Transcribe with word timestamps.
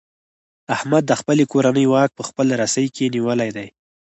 احمد 0.75 1.03
د 1.07 1.11
خپلې 1.19 1.43
کورنۍ 1.53 1.85
واک 1.89 2.09
په 2.15 2.23
خپله 2.29 2.53
رسۍ 2.61 2.85
کې 2.95 3.11
نیولی 3.15 3.49
دی. 3.57 3.67